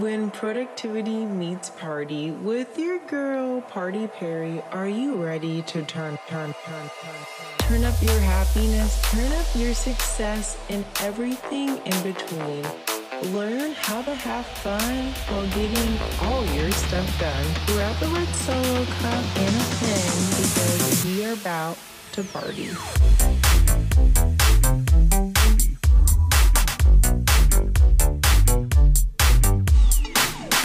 [0.00, 6.54] When productivity meets party with your girl Party Perry, are you ready to turn, turn,
[6.64, 7.16] turn, turn,
[7.58, 12.64] turn up your happiness, turn up your success, and everything in between?
[13.34, 17.46] Learn how to have fun while getting all your stuff done.
[17.66, 21.76] Grab the red solo cup and a pen because we are about
[22.12, 22.70] to party.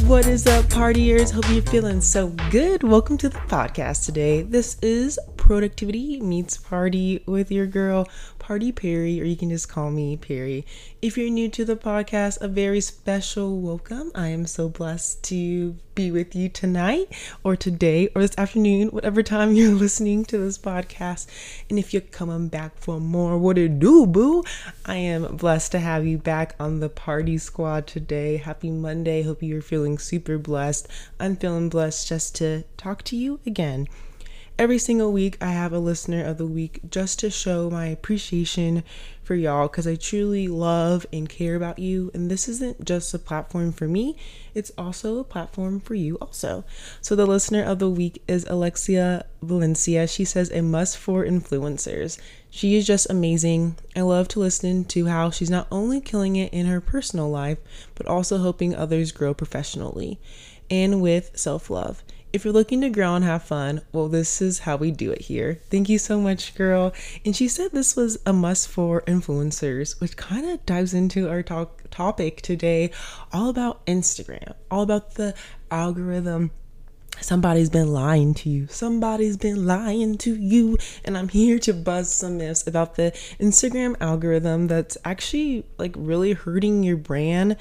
[0.08, 1.32] What is up, partiers?
[1.32, 2.84] Hope you're feeling so good.
[2.84, 4.44] Welcome to the podcast today.
[4.44, 8.10] This is Productivity Meets Party with your girl,
[8.40, 10.66] Party Perry, or you can just call me Perry.
[11.04, 14.12] If you're new to the podcast, a very special welcome.
[14.16, 17.10] I am so blessed to be with you tonight,
[17.44, 21.28] or today, or this afternoon, whatever time you're listening to this podcast.
[21.70, 24.44] And if you're coming back for more, what it do, boo?
[24.84, 28.38] I am blessed to have you back on the party squad today.
[28.38, 29.22] Happy Monday.
[29.22, 30.88] Hope you're feeling super blessed.
[31.20, 33.88] I'm feeling blessed just to talk to you again.
[34.58, 38.86] Every single week, I have a listener of the week just to show my appreciation
[39.22, 42.10] for y'all because I truly love and care about you.
[42.14, 44.16] And this isn't just a platform for me,
[44.54, 46.64] it's also a platform for you, also.
[47.02, 50.08] So, the listener of the week is Alexia Valencia.
[50.08, 52.18] She says, a must for influencers.
[52.50, 53.76] She is just amazing.
[53.94, 57.58] I love to listen to how she's not only killing it in her personal life,
[57.94, 60.18] but also helping others grow professionally
[60.70, 62.04] and with self love.
[62.36, 65.22] If you're looking to grow and have fun, well, this is how we do it
[65.22, 65.62] here.
[65.70, 66.94] Thank you so much, girl.
[67.24, 71.44] And she said this was a must for influencers, which kind of dives into our
[71.44, 72.92] talk topic today,
[73.32, 75.34] all about Instagram, all about the
[75.72, 76.52] algorithm
[77.22, 78.68] somebody's been lying to you.
[78.68, 80.78] Somebody's been lying to you.
[81.06, 86.34] And I'm here to buzz some myths about the Instagram algorithm that's actually like really
[86.34, 87.56] hurting your brand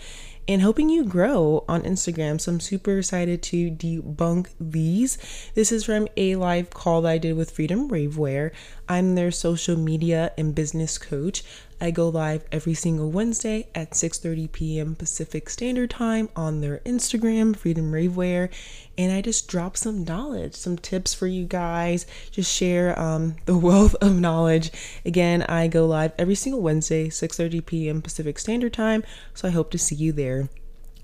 [0.46, 2.40] and helping you grow on Instagram.
[2.40, 5.18] So I'm super excited to debunk these.
[5.54, 8.50] This is from a live call that I did with Freedom Ravewear.
[8.88, 11.42] I'm their social media and business coach.
[11.80, 14.94] I go live every single Wednesday at 6:30 p.m.
[14.94, 18.48] Pacific Standard Time on their Instagram, Freedom Ravewear,
[18.96, 22.06] and I just drop some knowledge, some tips for you guys.
[22.30, 24.70] Just share um, the wealth of knowledge.
[25.04, 28.02] Again, I go live every single Wednesday, 6:30 p.m.
[28.02, 29.02] Pacific Standard Time.
[29.34, 30.48] So I hope to see you there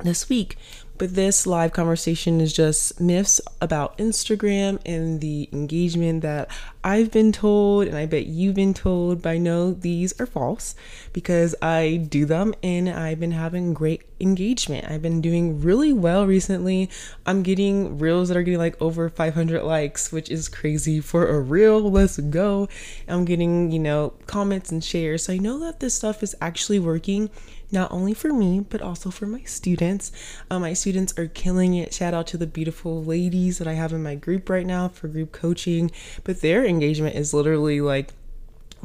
[0.02, 0.56] this week.
[1.00, 6.50] But this live conversation is just myths about Instagram and the engagement that
[6.84, 10.74] I've been told, and I bet you've been told, I know these are false
[11.14, 14.90] because I do them and I've been having great engagement.
[14.90, 16.90] I've been doing really well recently.
[17.24, 21.40] I'm getting reels that are getting like over 500 likes, which is crazy for a
[21.40, 21.80] reel.
[21.90, 22.68] Let's go.
[23.08, 25.24] I'm getting, you know, comments and shares.
[25.24, 27.30] So I know that this stuff is actually working
[27.72, 30.12] not only for me, but also for my students.
[30.50, 31.94] Uh, my students are killing it.
[31.94, 35.08] Shout out to the beautiful ladies that I have in my group right now for
[35.08, 35.90] group coaching.
[36.24, 38.12] But their engagement is literally like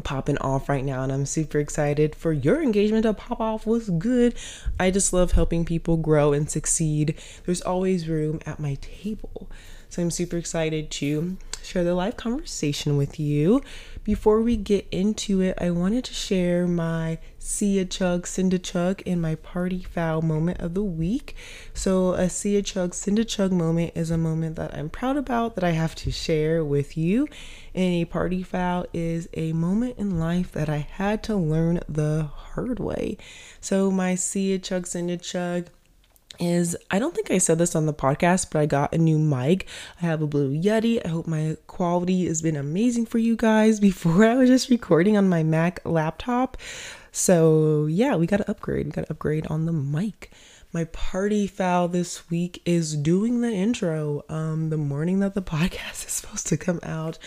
[0.03, 3.89] popping off right now and I'm super excited for your engagement to pop off was
[3.89, 4.35] good.
[4.79, 7.15] I just love helping people grow and succeed.
[7.45, 9.49] There's always room at my table.
[9.89, 13.61] So I'm super excited to share the live conversation with you.
[14.03, 18.59] Before we get into it, I wanted to share my see a chug, send a
[18.59, 21.35] chug, and my party foul moment of the week.
[21.73, 25.17] So, a see a chug, send a chug moment is a moment that I'm proud
[25.17, 27.27] about that I have to share with you.
[27.73, 32.29] And a party foul is a moment in life that I had to learn the
[32.33, 33.17] hard way.
[33.59, 35.69] So, my see a chug, send a chug
[36.39, 39.17] is I don't think I said this on the podcast, but I got a new
[39.17, 39.67] mic.
[40.01, 41.03] I have a Blue Yeti.
[41.05, 43.79] I hope my quality has been amazing for you guys.
[43.85, 46.57] Before I was just recording on my Mac laptop.
[47.11, 48.87] So, yeah, we got to upgrade.
[48.87, 50.31] We got to upgrade on the mic.
[50.75, 54.25] My party foul this week is doing the intro.
[54.27, 57.17] Um, the morning that the podcast is supposed to come out,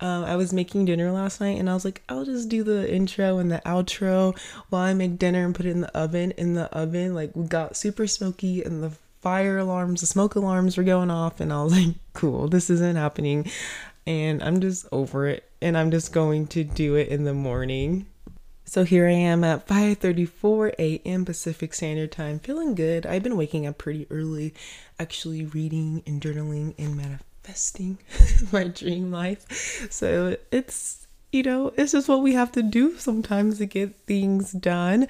[0.00, 2.92] um, I was making dinner last night and I was like, I'll just do the
[2.92, 6.32] intro and the outro while I make dinner and put it in the oven.
[6.32, 8.90] In the oven, like we got super smoky and the
[9.20, 12.96] fire alarms, the smoke alarms were going off, and I was like, cool, this isn't
[12.96, 13.50] happening.
[14.06, 18.06] And I'm just over it and I'm just going to do it in the morning.
[18.64, 21.24] So here I am at 5:34 a.m.
[21.24, 23.06] Pacific Standard Time, feeling good.
[23.06, 24.54] I've been waking up pretty early,
[24.98, 27.98] actually reading and journaling and manifesting manifesting
[28.52, 29.90] my dream life.
[29.90, 34.52] So it's, you know, it's just what we have to do sometimes to get things
[34.52, 35.06] done.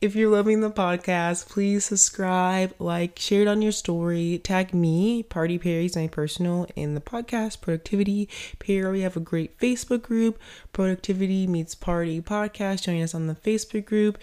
[0.00, 5.22] If you're loving the podcast, please subscribe, like, share it on your story, tag me,
[5.22, 8.28] Party Perry's my personal, in the podcast, Productivity
[8.58, 8.90] Perry.
[8.90, 10.38] We have a great Facebook group,
[10.72, 12.82] Productivity Meets Party Podcast.
[12.84, 14.18] Join us on the Facebook group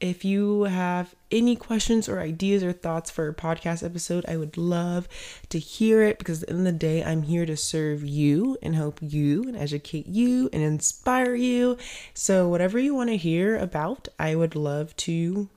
[0.00, 4.56] If you have any questions or ideas or thoughts for a podcast episode, I would
[4.56, 5.08] love
[5.50, 8.56] to hear it because at the end of the day, I'm here to serve you
[8.62, 11.76] and help you and educate you and inspire you.
[12.14, 15.50] So, whatever you want to hear about, I would love to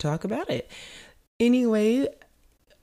[0.00, 0.68] talk about it.
[1.38, 2.08] Anyway,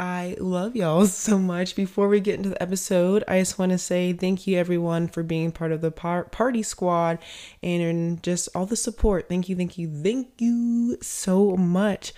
[0.02, 1.76] I love y'all so much.
[1.76, 5.22] Before we get into the episode, I just want to say thank you everyone for
[5.22, 7.20] being part of the par- party squad
[7.62, 9.30] and just all the support.
[9.30, 12.14] Thank you, thank you, thank you so much.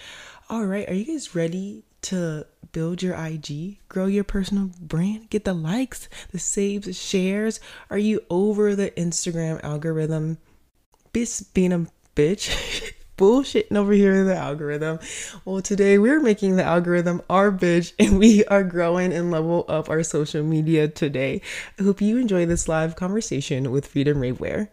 [0.49, 5.43] All right, are you guys ready to build your IG, grow your personal brand, get
[5.43, 7.59] the likes, the saves, the shares?
[7.89, 10.37] Are you over the Instagram algorithm?
[11.11, 11.85] Bis being a
[12.15, 12.93] bitch.
[13.17, 14.99] bullshitting over here in the algorithm.
[15.45, 19.89] Well, today we're making the algorithm our bitch and we are growing and level up
[19.89, 21.41] our social media today.
[21.79, 24.69] I hope you enjoy this live conversation with Freedom Ravewear.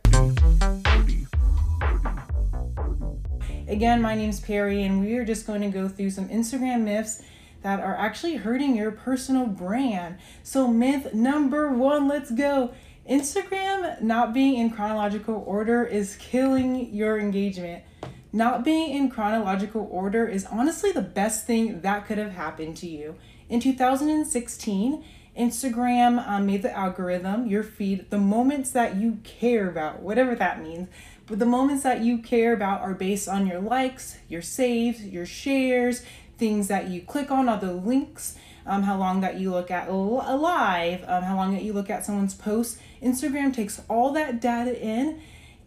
[3.69, 6.81] Again, my name is Perry, and we are just going to go through some Instagram
[6.83, 7.23] myths
[7.63, 10.19] that are actually hurting your personal brand.
[10.43, 12.73] So, myth number one, let's go.
[13.09, 17.85] Instagram not being in chronological order is killing your engagement.
[18.33, 22.87] Not being in chronological order is honestly the best thing that could have happened to
[22.87, 23.17] you.
[23.49, 25.05] In 2016,
[25.37, 30.63] Instagram um, made the algorithm, your feed, the moments that you care about, whatever that
[30.63, 30.89] means.
[31.27, 35.27] But the moments that you care about are based on your likes, your saves, your
[35.27, 36.05] shares,
[36.39, 38.37] things that you click on, other links,
[38.67, 41.91] um, how long that you look at a live, um, how long that you look
[41.91, 42.79] at someone's post.
[43.03, 45.21] Instagram takes all that data in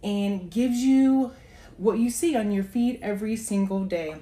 [0.03, 1.31] and gives you
[1.77, 4.15] what you see on your feed every single day.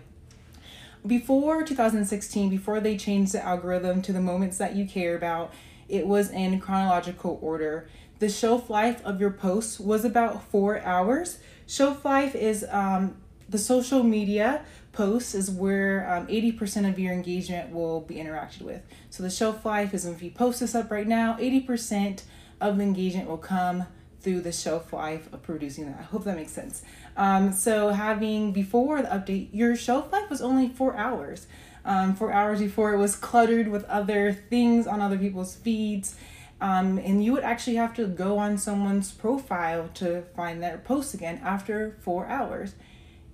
[1.05, 5.53] Before 2016, before they changed the algorithm to the moments that you care about,
[5.89, 7.89] it was in chronological order.
[8.19, 11.39] The shelf life of your posts was about four hours.
[11.65, 13.15] Shelf life is um,
[13.49, 18.81] the social media posts is where um, 80% of your engagement will be interacted with.
[19.09, 22.23] So the shelf life is if you post this up right now, 80%
[22.59, 23.85] of the engagement will come
[24.21, 25.99] through the shelf life of producing that.
[25.99, 26.83] I hope that makes sense.
[27.17, 31.47] Um, so having before the update, your shelf life was only four hours.
[31.83, 36.15] Um, four hours before it was cluttered with other things on other people's feeds.
[36.61, 41.13] Um, and you would actually have to go on someone's profile to find their post
[41.15, 42.75] again after four hours.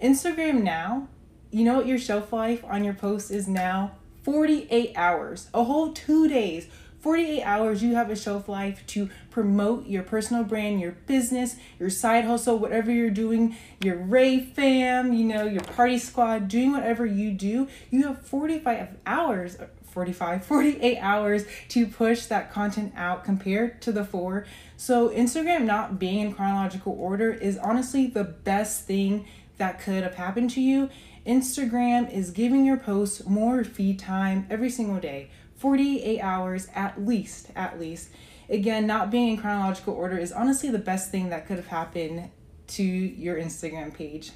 [0.01, 1.09] Instagram now,
[1.51, 3.93] you know what your shelf life on your post is now?
[4.23, 6.67] 48 hours, a whole two days
[6.99, 11.89] 48 hours you have a shelf life to promote your personal brand, your business, your
[11.89, 17.05] side hustle, whatever you're doing, your Ray fam, you know, your party squad, doing whatever
[17.05, 17.67] you do.
[17.91, 23.91] You have 45 hours uh, 45 48 hours to push that content out compared to
[23.91, 24.45] the four.
[24.75, 29.27] So instagram not being in chronological order is honestly the best thing
[29.57, 30.89] that could have happened to you.
[31.25, 37.51] Instagram is giving your posts more feed time every single day 48 hours at least,
[37.55, 38.09] at least.
[38.49, 42.29] Again, not being in chronological order is honestly the best thing that could have happened
[42.67, 44.31] to your Instagram page.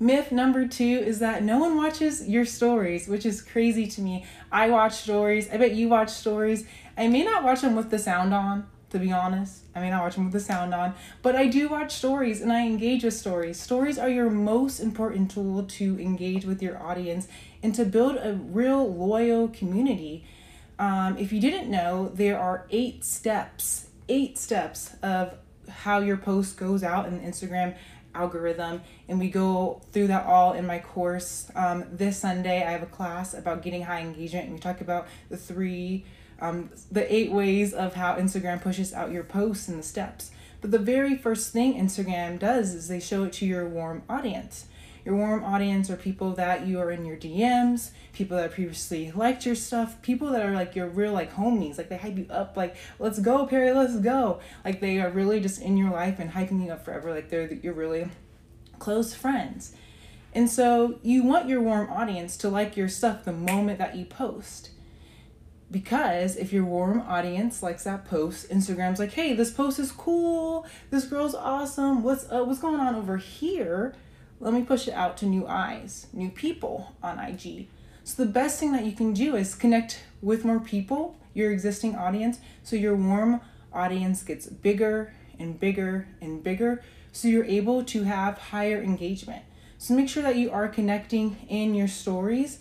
[0.00, 4.24] Myth number two is that no one watches your stories, which is crazy to me.
[4.52, 5.50] I watch stories.
[5.50, 6.64] I bet you watch stories.
[6.96, 9.64] I may not watch them with the sound on, to be honest.
[9.74, 12.52] I mean, I watch them with the sound on, but I do watch stories and
[12.52, 13.60] I engage with stories.
[13.60, 17.28] Stories are your most important tool to engage with your audience
[17.62, 20.24] and to build a real loyal community.
[20.78, 25.34] Um, if you didn't know, there are eight steps, eight steps of
[25.68, 27.76] how your post goes out in the Instagram
[28.14, 28.80] algorithm.
[29.08, 31.50] And we go through that all in my course.
[31.54, 35.06] Um, this Sunday, I have a class about getting high engagement, and we talk about
[35.28, 36.04] the three
[36.40, 40.30] um, the eight ways of how Instagram pushes out your posts and the steps.
[40.60, 44.66] But the very first thing Instagram does is they show it to your warm audience.
[45.04, 49.46] Your warm audience are people that you are in your DMs, people that previously liked
[49.46, 52.56] your stuff, people that are like your real like homies, like they hype you up,
[52.56, 54.40] like let's go Perry, let's go.
[54.64, 57.10] Like they are really just in your life and hyping you up forever.
[57.10, 58.10] Like they're your really
[58.78, 59.74] close friends.
[60.34, 64.04] And so you want your warm audience to like your stuff the moment that you
[64.04, 64.70] post
[65.70, 70.66] because if your warm audience likes that post, Instagram's like, "Hey, this post is cool.
[70.90, 72.02] This girl's awesome.
[72.02, 73.94] What's uh, what's going on over here?
[74.40, 77.68] Let me push it out to new eyes, new people on IG."
[78.04, 81.94] So the best thing that you can do is connect with more people, your existing
[81.94, 86.82] audience, so your warm audience gets bigger and bigger and bigger,
[87.12, 89.42] so you're able to have higher engagement.
[89.76, 92.58] So make sure that you are connecting in your stories.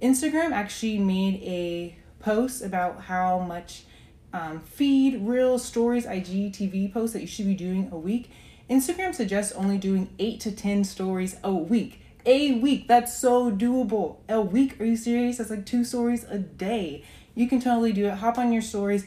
[0.00, 3.84] Instagram actually made a posts about how much
[4.32, 8.30] um, feed, real stories, IGTV posts that you should be doing a week.
[8.68, 12.02] Instagram suggests only doing 8 to 10 stories a week.
[12.24, 12.86] A week.
[12.86, 14.18] That's so doable.
[14.28, 14.80] A week?
[14.80, 15.38] Are you serious?
[15.38, 17.04] That's like two stories a day.
[17.34, 18.14] You can totally do it.
[18.14, 19.06] Hop on your stories,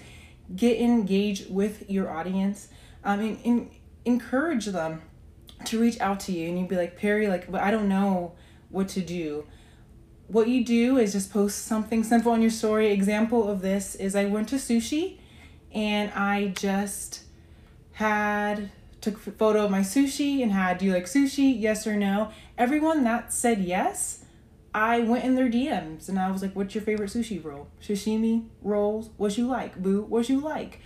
[0.53, 2.67] get engaged with your audience,
[3.03, 3.71] um, and, and
[4.05, 5.01] encourage them
[5.65, 6.49] to reach out to you.
[6.49, 8.33] And you'd be like, Perry, like, but I don't know
[8.69, 9.45] what to do.
[10.27, 12.91] What you do is just post something simple on your story.
[12.91, 15.17] Example of this is I went to sushi
[15.73, 17.23] and I just
[17.93, 21.59] had took a photo of my sushi and had do you like sushi?
[21.59, 22.31] Yes or no?
[22.57, 24.19] Everyone that said yes
[24.75, 27.67] i went in their dms and i was like what's your favorite sushi roll?
[27.81, 29.75] Sashimi rolls what you like?
[29.81, 30.79] Boo what you like?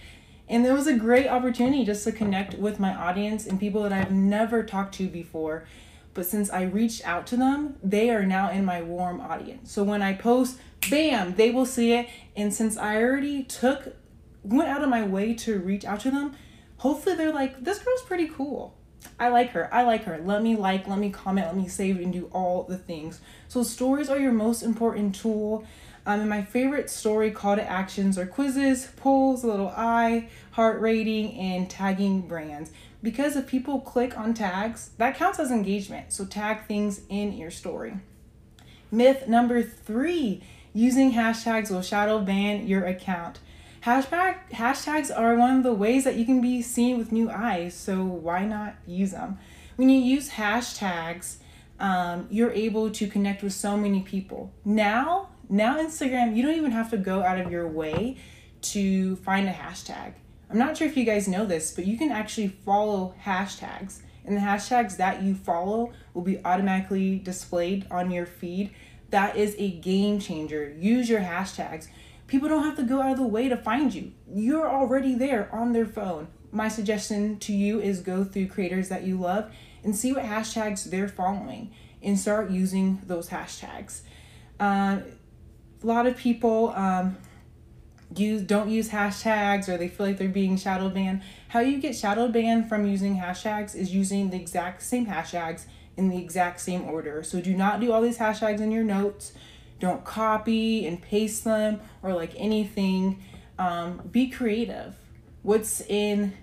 [0.50, 3.94] And it was a great opportunity just to connect with my audience and people that
[3.94, 5.66] i've never talked to before
[6.18, 9.84] but since i reached out to them they are now in my warm audience so
[9.84, 10.58] when i post
[10.90, 13.96] bam they will see it and since i already took
[14.44, 16.36] went out of my way to reach out to them
[16.78, 18.76] hopefully they're like, this girl's pretty cool.
[19.20, 19.74] I like her.
[19.74, 20.20] I like her.
[20.24, 23.22] Let me like, let me comment, let me save, and do all the things.
[23.48, 25.66] So, stories are your most important tool.
[26.06, 30.82] Um, and my favorite story call to actions are quizzes, polls, a little eye, heart
[30.82, 32.72] rating, and tagging brands.
[33.04, 36.12] Because if people click on tags, that counts as engagement.
[36.12, 37.94] So, tag things in your story.
[38.90, 40.42] Myth number three
[40.74, 43.40] using hashtags will shadow ban your account.
[43.84, 47.76] Hashtag hashtags are one of the ways that you can be seen with new eyes,
[47.76, 49.38] so why not use them?
[49.76, 51.36] When you use hashtags,
[51.80, 54.52] um, you're able to connect with so many people.
[54.66, 58.18] Now, now Instagram, you don't even have to go out of your way
[58.74, 60.14] to find a hashtag.
[60.50, 64.36] I'm not sure if you guys know this, but you can actually follow hashtags, and
[64.36, 68.72] the hashtags that you follow will be automatically displayed on your feed.
[69.10, 70.74] That is a game changer.
[70.78, 71.88] Use your hashtags.
[72.28, 74.12] People don't have to go out of the way to find you.
[74.34, 76.28] You're already there on their phone.
[76.52, 79.52] My suggestion to you is go through creators that you love
[79.84, 84.02] and see what hashtags they're following and start using those hashtags.
[84.60, 85.00] Uh,
[85.82, 87.18] a lot of people um,
[88.16, 91.22] use don't use hashtags or they feel like they're being shadow banned.
[91.50, 95.66] How you get shadow banned from using hashtags is using the exact same hashtags
[95.98, 97.24] in the exact same order.
[97.24, 99.34] So do not do all these hashtags in your notes.
[99.80, 103.24] Don't copy and paste them or like anything.
[103.60, 104.96] Um, be creative.
[105.42, 106.34] What's in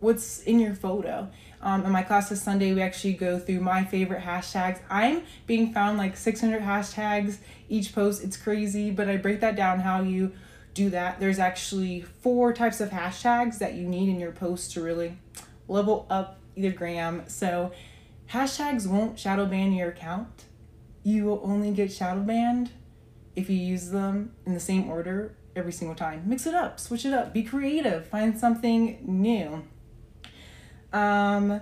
[0.00, 1.30] what's in your photo?
[1.62, 4.78] Um, in my class this Sunday, we actually go through my favorite hashtags.
[4.90, 7.38] I'm being found like 600 hashtags
[7.68, 8.22] each post.
[8.22, 10.32] It's crazy, but I break that down how you
[10.76, 11.18] do that.
[11.18, 15.18] There's actually four types of hashtags that you need in your post to really
[15.66, 17.24] level up either gram.
[17.26, 17.72] So
[18.30, 20.44] hashtags won't shadow ban your account
[21.06, 22.72] you will only get shadow banned
[23.36, 26.24] if you use them in the same order every single time.
[26.26, 29.62] Mix it up, switch it up, be creative, find something new.
[30.92, 31.60] Um,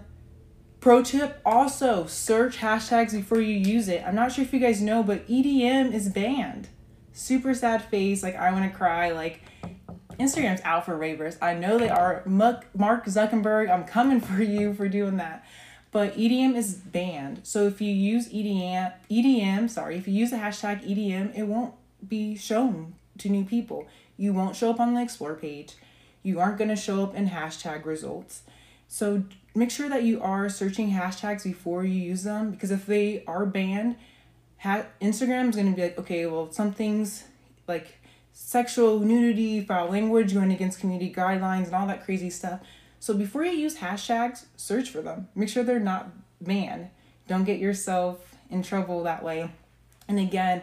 [0.80, 4.02] pro tip also search hashtags before you use it.
[4.06, 6.68] I'm not sure if you guys know, but EDM is banned.
[7.14, 9.40] Super sad face, like I want to cry, like
[10.18, 11.38] Instagram's out for ravers.
[11.40, 12.22] I know they are.
[12.26, 15.46] Mark Zuckerberg, I'm coming for you for doing that
[15.94, 17.38] but EDM is banned.
[17.44, 21.72] So if you use EDM, EDM, sorry, if you use the hashtag EDM, it won't
[22.08, 23.86] be shown to new people.
[24.16, 25.74] You won't show up on the explore page.
[26.24, 28.42] You aren't going to show up in hashtag results.
[28.88, 29.22] So
[29.54, 33.46] make sure that you are searching hashtags before you use them because if they are
[33.46, 33.94] banned,
[34.64, 37.24] Instagram is going to be like, okay, well, some things
[37.68, 37.98] like
[38.32, 42.60] sexual nudity, foul language, going against community guidelines, and all that crazy stuff.
[42.98, 45.28] So before you use hashtags, search for them.
[45.34, 46.88] Make sure they're not banned.
[47.28, 49.50] Don't get yourself in trouble that way.
[50.08, 50.62] And again,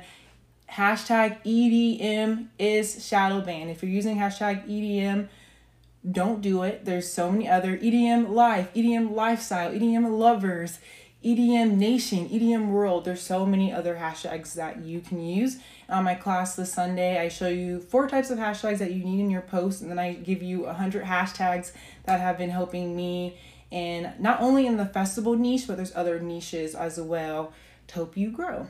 [0.71, 3.69] hashtag EDM is shadow ban.
[3.69, 5.27] If you're using hashtag EDM,
[6.09, 6.85] don't do it.
[6.85, 10.79] There's so many other EDM life, EDM lifestyle, EDM lovers,
[11.23, 13.05] EDM Nation, EDM World.
[13.05, 15.57] There's so many other hashtags that you can use.
[15.87, 19.19] On my class this Sunday, I show you four types of hashtags that you need
[19.19, 21.73] in your post, and then I give you 100 hashtags
[22.05, 23.37] that have been helping me
[23.71, 27.53] and not only in the festival niche, but there's other niches as well
[27.87, 28.67] to help you grow.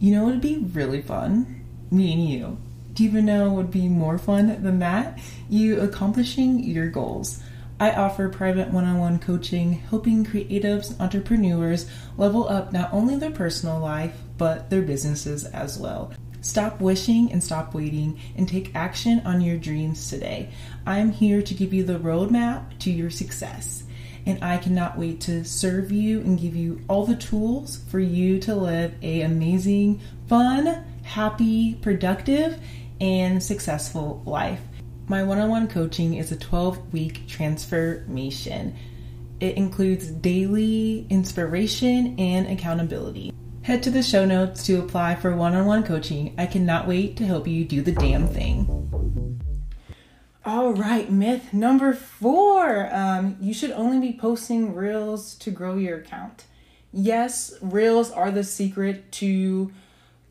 [0.00, 1.64] You know, it'd be really fun?
[1.90, 2.58] Me and you.
[2.94, 5.18] Do you even know would be more fun than that?
[5.50, 7.42] You accomplishing your goals.
[7.80, 13.30] I offer private one on one coaching, helping creatives, entrepreneurs level up not only their
[13.30, 16.12] personal life, but their businesses as well.
[16.40, 20.50] Stop wishing and stop waiting and take action on your dreams today.
[20.86, 23.84] I'm here to give you the roadmap to your success.
[24.26, 28.40] And I cannot wait to serve you and give you all the tools for you
[28.40, 32.60] to live a amazing, fun, happy, productive,
[33.00, 34.60] and successful life.
[35.10, 38.76] My one on one coaching is a 12 week transformation.
[39.40, 43.32] It includes daily inspiration and accountability.
[43.62, 46.34] Head to the show notes to apply for one on one coaching.
[46.36, 48.66] I cannot wait to help you do the damn thing.
[50.44, 56.00] All right, myth number four um, you should only be posting reels to grow your
[56.00, 56.44] account.
[56.92, 59.72] Yes, reels are the secret to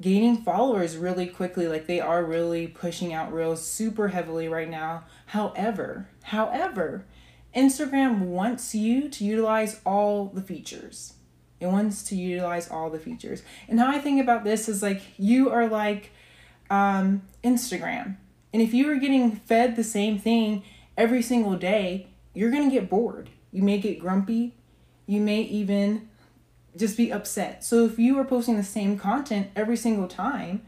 [0.02, 1.68] gaining followers really quickly.
[1.68, 5.04] Like they are really pushing out reels super heavily right now.
[5.28, 7.06] However, however,
[7.56, 11.14] Instagram wants you to utilize all the features.
[11.60, 13.42] It wants to utilize all the features.
[13.68, 16.12] And how I think about this is like you are like
[16.70, 18.18] um, Instagram.
[18.54, 20.64] And if you are getting fed the same thing
[20.96, 23.30] every single day, you're to get bored.
[23.52, 24.54] You may get grumpy.
[25.08, 26.10] You may even
[26.78, 27.64] just be upset.
[27.64, 30.62] So if you are posting the same content every single time,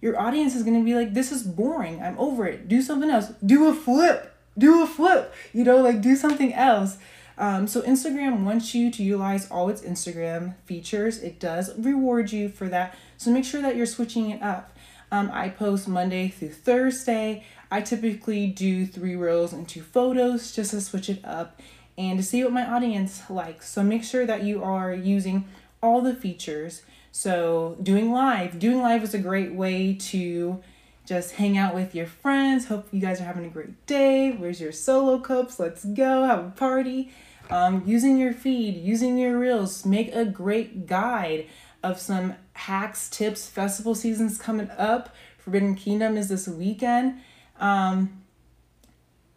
[0.00, 2.02] your audience is going to be like, this is boring.
[2.02, 2.68] I'm over it.
[2.68, 3.32] Do something else.
[3.44, 4.34] Do a flip.
[4.56, 5.34] Do a flip.
[5.52, 6.98] You know, like do something else.
[7.36, 11.18] Um, so Instagram wants you to utilize all its Instagram features.
[11.22, 12.96] It does reward you for that.
[13.16, 14.76] So make sure that you're switching it up.
[15.10, 17.44] Um, I post Monday through Thursday.
[17.70, 21.60] I typically do three reels and two photos just to switch it up
[21.98, 23.68] and to see what my audience likes.
[23.68, 25.46] So make sure that you are using
[25.82, 26.82] all the features.
[27.10, 30.62] So doing live, doing live is a great way to
[31.04, 32.66] just hang out with your friends.
[32.66, 34.30] Hope you guys are having a great day.
[34.30, 35.58] Where's your solo cups?
[35.58, 37.10] Let's go have a party.
[37.50, 41.46] Um, using your feed, using your reels, make a great guide
[41.82, 43.48] of some hacks, tips.
[43.48, 45.14] Festival season's coming up.
[45.38, 47.20] Forbidden Kingdom is this weekend.
[47.58, 48.22] Um,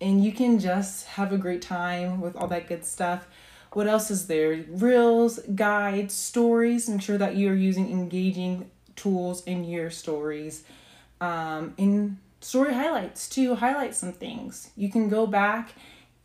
[0.02, 3.28] and you can just have a great time with all that good stuff.
[3.74, 4.66] What else is there?
[4.68, 6.90] Reels, guides, stories.
[6.90, 10.64] Make sure that you are using engaging tools in your stories.
[11.22, 14.72] Um, in story highlights to highlight some things.
[14.76, 15.74] You can go back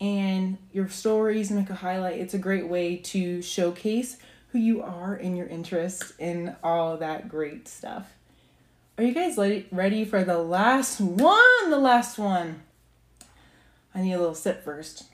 [0.01, 2.19] and your stories make a highlight.
[2.19, 4.17] It's a great way to showcase
[4.49, 8.15] who you are and your interests in all that great stuff.
[8.99, 9.37] Are you guys
[9.71, 11.71] ready for the last one?
[11.71, 12.63] The last one.
[13.97, 15.05] I need a little sip first.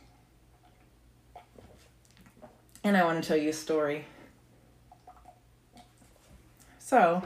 [2.83, 4.07] And I want to tell you a story.
[6.81, 7.23] So,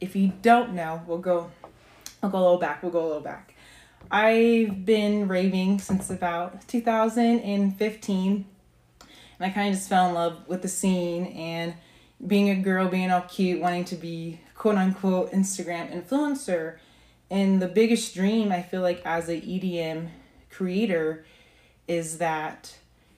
[0.00, 1.52] if you don't know, we'll go
[2.20, 2.82] I'll go a little back.
[2.82, 3.54] We'll go a little back.
[4.10, 8.44] I've been raving since about 2015
[9.38, 11.74] and I kind of just fell in love with the scene and
[12.26, 16.78] being a girl, being all cute, wanting to be quote unquote Instagram influencer.
[17.30, 20.08] And the biggest dream I feel like as a EDM
[20.60, 21.24] creator
[21.88, 22.76] is that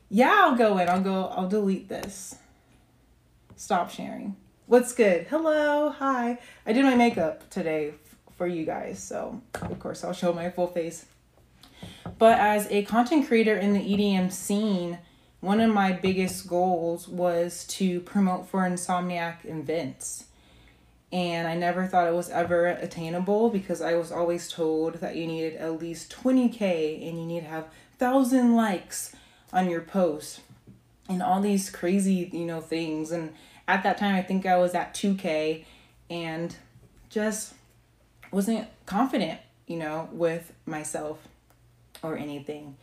[0.08, 0.88] yeah, I'll go in.
[0.88, 2.36] I'll go I'll delete this.
[3.56, 4.36] Stop sharing.
[4.66, 5.26] What's good?
[5.26, 5.90] Hello.
[5.90, 6.38] Hi.
[6.64, 7.94] I did my makeup today
[8.36, 9.02] for you guys.
[9.02, 11.06] So, of course, I'll show my full face.
[12.16, 14.98] But as a content creator in the EDM scene,
[15.40, 20.26] one of my biggest goals was to promote for Insomniac events.
[21.12, 25.26] And I never thought it was ever attainable because I was always told that you
[25.26, 27.64] needed at least 20k and you need to have
[27.98, 29.14] 1000 likes
[29.52, 30.40] on your post
[31.10, 33.12] and all these crazy, you know, things.
[33.12, 33.34] And
[33.68, 35.64] at that time, I think I was at 2k
[36.08, 36.56] and
[37.10, 37.54] just
[38.30, 41.28] wasn't confident, you know, with myself
[42.02, 42.76] or anything.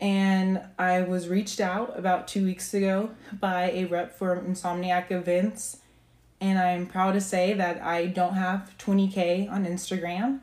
[0.00, 5.78] And I was reached out about two weeks ago by a rep for Insomniac Events.
[6.40, 10.40] And I'm proud to say that I don't have 20K on Instagram.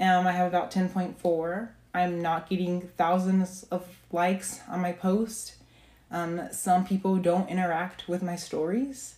[0.00, 1.68] Um, I have about 10.4.
[1.94, 5.54] I'm not getting thousands of likes on my post.
[6.10, 9.16] Um, some people don't interact with my stories,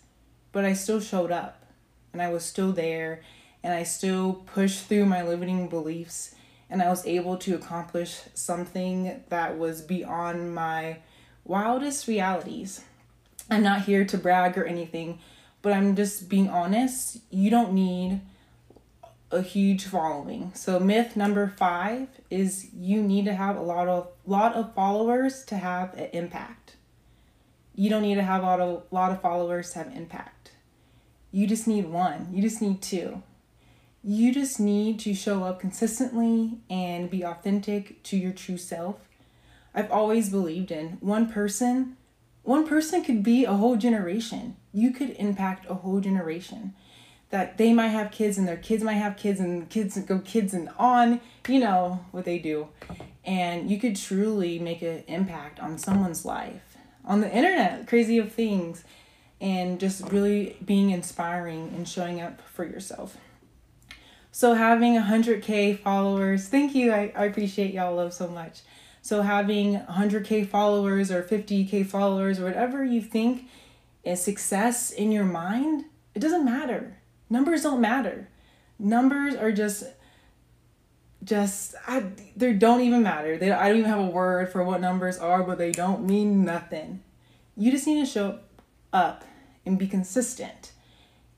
[0.52, 1.64] but I still showed up
[2.12, 3.20] and I was still there
[3.62, 6.34] and I still pushed through my limiting beliefs
[6.68, 10.98] and I was able to accomplish something that was beyond my
[11.44, 12.84] wildest realities.
[13.50, 15.18] I'm not here to brag or anything,
[15.62, 17.18] but I'm just being honest.
[17.30, 18.20] You don't need
[19.30, 20.52] a huge following.
[20.54, 25.44] So myth number 5 is you need to have a lot of lot of followers
[25.46, 26.76] to have an impact.
[27.74, 30.52] You don't need to have a lot of lot of followers to have impact.
[31.30, 32.28] You just need one.
[32.32, 33.22] You just need two.
[34.02, 38.96] You just need to show up consistently and be authentic to your true self.
[39.74, 41.96] I've always believed in one person,
[42.42, 44.56] one person could be a whole generation.
[44.72, 46.74] You could impact a whole generation.
[47.30, 50.52] That they might have kids and their kids might have kids and kids go kids
[50.52, 52.68] and on, you know what they do.
[53.24, 56.70] And you could truly make an impact on someone's life
[57.04, 58.84] on the internet, crazy of things,
[59.40, 63.16] and just really being inspiring and showing up for yourself.
[64.32, 66.92] So having 100k followers, thank you.
[66.92, 68.60] I, I appreciate y'all love so much.
[69.02, 73.46] So having 100k followers or 50k followers or whatever you think
[74.04, 75.84] is success in your mind,
[76.14, 76.98] it doesn't matter.
[77.28, 78.28] Numbers don't matter.
[78.78, 79.84] Numbers are just
[81.22, 83.36] just I they don't even matter.
[83.36, 86.44] They I don't even have a word for what numbers are, but they don't mean
[86.44, 87.02] nothing.
[87.56, 88.38] You just need to show
[88.92, 89.24] up
[89.66, 90.72] and be consistent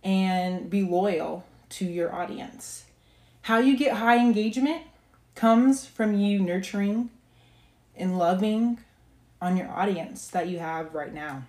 [0.03, 2.85] and be loyal to your audience.
[3.43, 4.83] How you get high engagement
[5.35, 7.11] comes from you nurturing
[7.97, 8.79] and loving
[9.41, 11.43] on your audience that you have right now.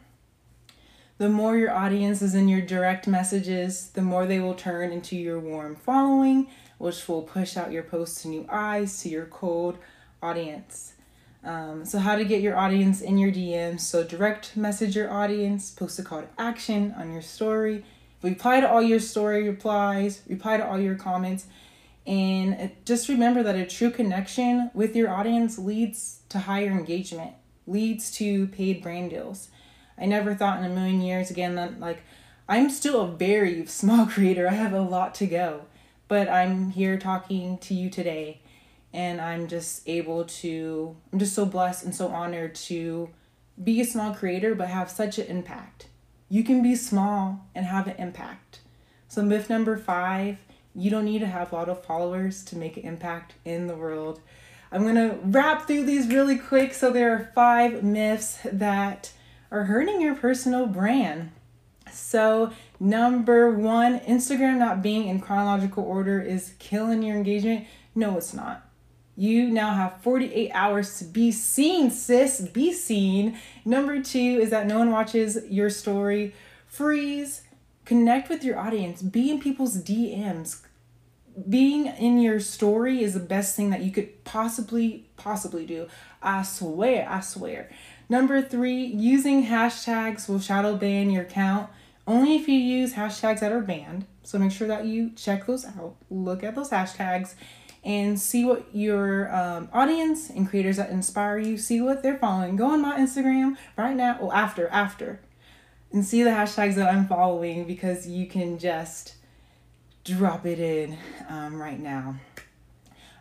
[1.19, 5.15] The more your audience is in your direct messages, the more they will turn into
[5.15, 6.47] your warm following,
[6.79, 9.77] which will push out your posts to new eyes to your cold
[10.21, 10.93] audience.
[11.43, 13.81] Um, so, how to get your audience in your DMs.
[13.81, 17.85] So, direct message your audience, post a call to action on your story,
[18.21, 21.45] reply to all your story replies, reply to all your comments,
[22.05, 27.33] and just remember that a true connection with your audience leads to higher engagement,
[27.65, 29.49] leads to paid brand deals.
[29.97, 32.03] I never thought in a million years again that like
[32.47, 34.47] I'm still a very small creator.
[34.47, 35.61] I have a lot to go,
[36.07, 38.41] but I'm here talking to you today
[38.91, 43.09] and I'm just able to I'm just so blessed and so honored to
[43.63, 45.87] be a small creator but have such an impact.
[46.27, 48.59] You can be small and have an impact.
[49.07, 50.37] So myth number 5,
[50.75, 53.75] you don't need to have a lot of followers to make an impact in the
[53.75, 54.21] world.
[54.71, 59.11] I'm going to wrap through these really quick so there are 5 myths that
[59.51, 61.31] are hurting your personal brand.
[61.91, 67.67] So, number one, Instagram not being in chronological order is killing your engagement.
[67.93, 68.67] No, it's not.
[69.15, 72.41] You now have 48 hours to be seen, sis.
[72.41, 73.37] Be seen.
[73.63, 76.33] Number two is that no one watches your story.
[76.65, 77.42] Freeze.
[77.85, 79.01] Connect with your audience.
[79.01, 80.61] Be in people's DMs.
[81.49, 85.87] Being in your story is the best thing that you could possibly, possibly do.
[86.21, 87.69] I swear, I swear.
[88.07, 91.69] Number three, using hashtags will shadow ban your account
[92.05, 94.05] only if you use hashtags that are banned.
[94.23, 97.33] So make sure that you check those out, look at those hashtags,
[97.83, 102.55] and see what your um, audience and creators that inspire you, see what they're following.
[102.55, 105.19] Go on my Instagram right now, or after, after,
[105.93, 109.15] and see the hashtags that I'm following because you can just
[110.03, 110.97] drop it in
[111.29, 112.15] um, right now.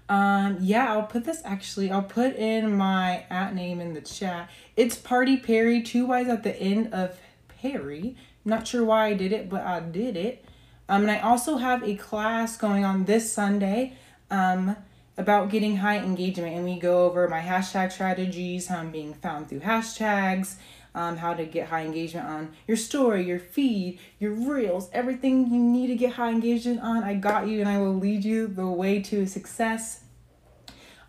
[0.08, 4.50] Um, yeah, I'll put this actually, I'll put in my at name in the chat.
[4.76, 8.16] It's Party Perry, two Y's at the end of Perry.
[8.44, 10.44] Not sure why I did it, but I did it.
[10.88, 13.96] Um, and I also have a class going on this Sunday
[14.30, 14.76] um,
[15.16, 16.56] about getting high engagement.
[16.56, 20.56] And we go over my hashtag strategies, how I'm being found through hashtags,
[20.94, 25.60] um, how to get high engagement on your story, your feed, your reels, everything you
[25.60, 27.02] need to get high engagement on.
[27.02, 30.04] I got you and I will lead you the way to success.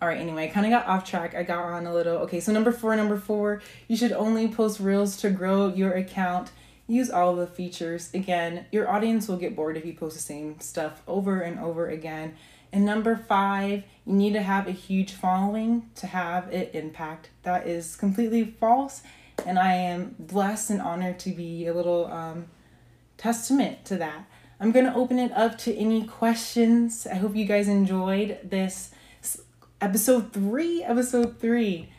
[0.01, 1.33] All right, anyway, I kind of got off track.
[1.33, 2.17] I got on a little.
[2.19, 6.51] Okay, so number four, number four, you should only post reels to grow your account.
[6.87, 8.13] Use all the features.
[8.13, 11.87] Again, your audience will get bored if you post the same stuff over and over
[11.87, 12.35] again.
[12.73, 17.29] And number five, you need to have a huge following to have it impact.
[17.43, 19.03] That is completely false
[19.45, 22.47] and I am blessed and honored to be a little um,
[23.17, 24.25] testament to that.
[24.59, 27.05] I'm going to open it up to any questions.
[27.05, 28.91] I hope you guys enjoyed this
[29.81, 30.83] episode three.
[30.83, 31.89] Episode three.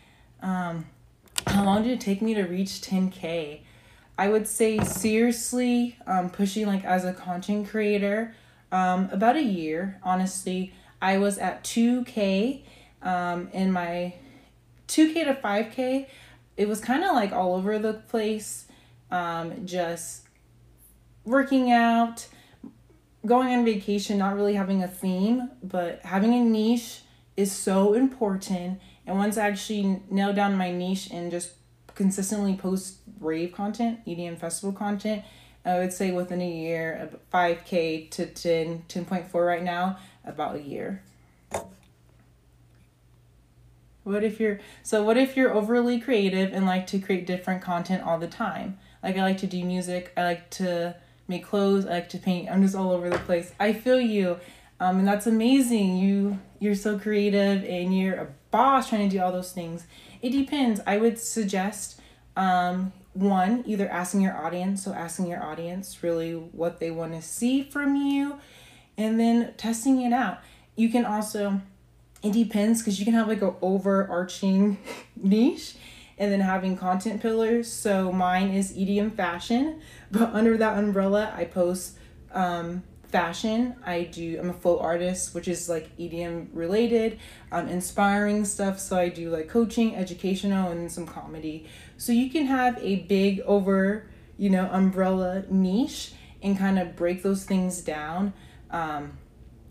[0.40, 0.86] Um,
[1.46, 3.60] how long did it take me to reach 10K?
[4.16, 8.34] I would say seriously, um, pushing like as a content creator,
[8.70, 10.00] um, about a year.
[10.02, 12.62] Honestly, I was at 2K
[13.02, 14.14] um, in my
[14.88, 16.06] 2K to 5K
[16.56, 18.66] it was kind of like all over the place.
[19.10, 20.26] Um, just
[21.24, 22.26] working out,
[23.24, 27.02] going on vacation, not really having a theme, but having a niche
[27.36, 28.80] is so important.
[29.06, 31.52] And once I actually nailed down my niche and just
[31.94, 35.24] consistently post rave content, EDM festival content,
[35.64, 41.02] I would say within a year, 5K to 10, 10.4 right now, about a year.
[44.04, 48.04] What if you're so what if you're overly creative and like to create different content
[48.04, 48.78] all the time?
[49.02, 50.94] Like I like to do music, I like to
[51.26, 52.50] make clothes, I like to paint.
[52.50, 53.52] I'm just all over the place.
[53.58, 54.38] I feel you.
[54.78, 55.96] Um, and that's amazing.
[55.96, 59.86] You you're so creative and you're a boss trying to do all those things.
[60.20, 60.80] It depends.
[60.86, 62.00] I would suggest
[62.36, 67.22] um, one either asking your audience, so asking your audience really what they want to
[67.22, 68.38] see from you,
[68.98, 70.40] and then testing it out.
[70.76, 71.60] You can also
[72.24, 74.78] it depends because you can have like an overarching
[75.16, 75.74] niche
[76.16, 77.70] and then having content pillars.
[77.70, 81.98] So mine is EDM fashion, but under that umbrella, I post
[82.32, 83.76] um, fashion.
[83.84, 84.38] I do.
[84.40, 87.18] I'm a flow artist, which is like EDM related,
[87.52, 88.78] um, inspiring stuff.
[88.80, 91.66] So I do like coaching, educational, and some comedy.
[91.98, 94.08] So you can have a big over,
[94.38, 98.32] you know, umbrella niche and kind of break those things down.
[98.70, 99.18] Um,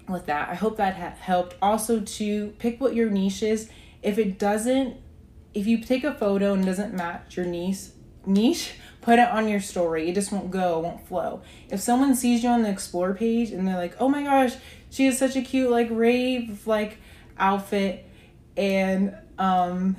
[0.07, 1.55] with that, I hope that ha- helped.
[1.61, 3.69] Also, to pick what your niche is.
[4.01, 4.97] If it doesn't,
[5.53, 7.89] if you take a photo and doesn't match your niche,
[8.25, 10.09] niche put it on your story.
[10.09, 11.41] It just won't go, won't flow.
[11.69, 14.55] If someone sees you on the explore page and they're like, "Oh my gosh,
[14.89, 16.97] she has such a cute like rave like
[17.37, 18.05] outfit
[18.55, 19.95] and um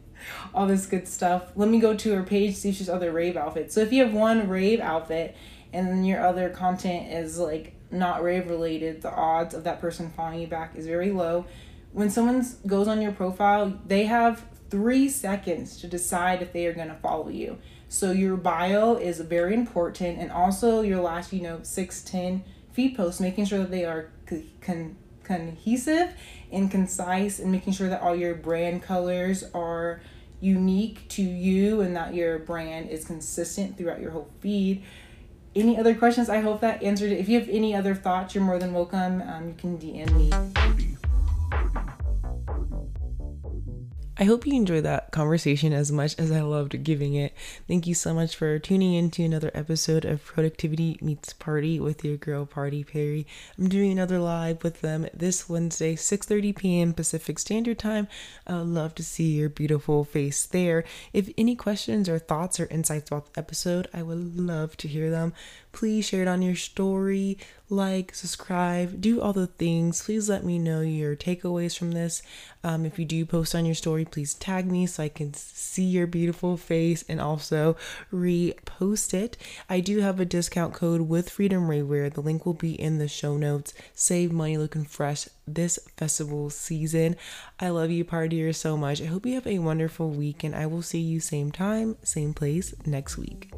[0.54, 1.52] all this good stuff.
[1.56, 4.04] Let me go to her page see if she's other rave outfits." So if you
[4.04, 5.36] have one rave outfit
[5.72, 10.40] and your other content is like not rave related, the odds of that person following
[10.40, 11.46] you back is very low.
[11.92, 16.72] When someone goes on your profile, they have three seconds to decide if they are
[16.72, 17.58] going to follow you.
[17.88, 22.42] So your bio is very important, and also your last, you know, six, ten
[22.72, 24.10] feed posts, making sure that they are
[24.60, 26.12] con- cohesive
[26.50, 30.00] and concise, and making sure that all your brand colors are
[30.40, 34.82] unique to you and that your brand is consistent throughout your whole feed.
[35.56, 36.28] Any other questions?
[36.28, 37.18] I hope that answered it.
[37.18, 39.22] If you have any other thoughts, you're more than welcome.
[39.22, 40.83] Um, you can DM me.
[44.16, 47.34] I hope you enjoyed that conversation as much as I loved giving it.
[47.66, 52.04] Thank you so much for tuning in to another episode of Productivity Meets Party with
[52.04, 53.26] your girl Party Perry.
[53.58, 56.92] I'm doing another live with them this Wednesday, 6:30 p.m.
[56.92, 58.06] Pacific Standard Time.
[58.46, 60.84] I would love to see your beautiful face there.
[61.12, 65.10] If any questions or thoughts or insights about the episode, I would love to hear
[65.10, 65.32] them.
[65.72, 67.36] Please share it on your story,
[67.74, 70.02] like, subscribe, do all the things.
[70.02, 72.22] Please let me know your takeaways from this.
[72.62, 75.84] Um, if you do post on your story, please tag me so I can see
[75.84, 77.76] your beautiful face and also
[78.12, 79.36] repost it.
[79.68, 82.12] I do have a discount code with Freedom Ravewear.
[82.12, 83.74] The link will be in the show notes.
[83.94, 87.16] Save money looking fresh this festival season.
[87.60, 89.02] I love you, partiers, so much.
[89.02, 92.32] I hope you have a wonderful week, and I will see you same time, same
[92.32, 93.52] place next week.